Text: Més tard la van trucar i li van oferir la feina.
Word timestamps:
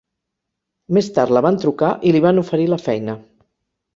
Més 0.97 1.09
tard 1.17 1.33
la 1.37 1.43
van 1.47 1.59
trucar 1.65 1.91
i 2.11 2.15
li 2.15 2.23
van 2.25 2.43
oferir 2.45 2.67
la 2.73 2.83
feina. 2.87 3.19